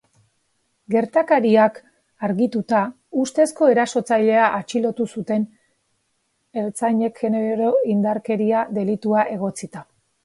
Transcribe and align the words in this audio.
Gertakariak 0.93 1.75
argituta, 2.27 2.79
ustezko 3.25 3.69
erasotzailea 3.73 4.47
atxilotu 4.61 5.07
zuten 5.17 5.47
ertzainek 6.63 7.25
genero 7.27 7.71
indarkeria 7.97 8.65
delitua 8.81 9.29
egotzita. 9.39 9.89